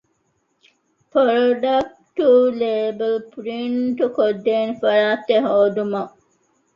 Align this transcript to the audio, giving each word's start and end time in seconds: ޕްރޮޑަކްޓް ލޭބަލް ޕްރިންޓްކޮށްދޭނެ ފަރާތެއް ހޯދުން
ޕްރޮޑަކްޓް 1.11 2.53
ލޭބަލް 2.61 3.19
ޕްރިންޓްކޮށްދޭނެ 3.31 4.71
ފަރާތެއް 4.81 5.47
ހޯދުން 5.51 5.95